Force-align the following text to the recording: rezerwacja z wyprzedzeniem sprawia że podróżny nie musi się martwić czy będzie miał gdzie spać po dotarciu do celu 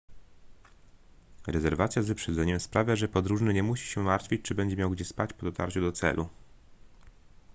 rezerwacja 1.47 2.01
z 2.03 2.07
wyprzedzeniem 2.07 2.59
sprawia 2.59 2.95
że 2.95 3.07
podróżny 3.07 3.53
nie 3.53 3.63
musi 3.63 3.87
się 3.87 4.01
martwić 4.03 4.41
czy 4.41 4.55
będzie 4.55 4.75
miał 4.77 4.89
gdzie 4.89 5.05
spać 5.05 5.33
po 5.33 5.45
dotarciu 5.45 5.81
do 5.81 5.91
celu 5.91 6.29